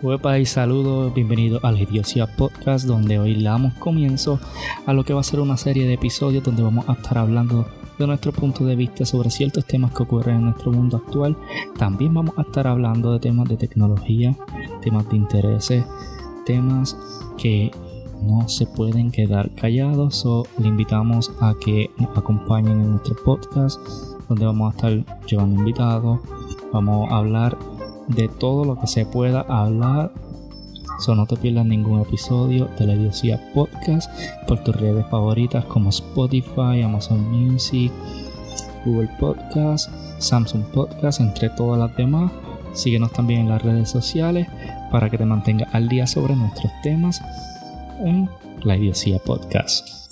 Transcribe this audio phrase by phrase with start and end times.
[0.00, 4.38] Huepa y saludos, bienvenidos a la Idiocia Podcast, donde hoy le damos comienzo
[4.86, 7.66] a lo que va a ser una serie de episodios donde vamos a estar hablando
[7.98, 11.36] de nuestro punto de vista sobre ciertos temas que ocurren en nuestro mundo actual.
[11.76, 14.36] También vamos a estar hablando de temas de tecnología,
[14.82, 15.84] temas de intereses,
[16.46, 16.96] temas
[17.36, 17.72] que
[18.22, 23.80] no se pueden quedar callados o le invitamos a que nos acompañen en nuestro podcast
[24.28, 26.20] donde vamos a estar llevando invitados,
[26.72, 27.58] vamos a hablar
[28.08, 30.12] de todo lo que se pueda hablar.
[31.00, 34.10] So, no te pierdas ningún episodio de la Idiosía Podcast
[34.48, 37.92] por tus redes favoritas como Spotify, Amazon Music,
[38.84, 42.32] Google Podcast, Samsung Podcast, entre todas las demás.
[42.72, 44.48] Síguenos también en las redes sociales
[44.90, 47.20] para que te mantengas al día sobre nuestros temas
[48.00, 48.28] en
[48.62, 50.07] la Idiosía Podcast.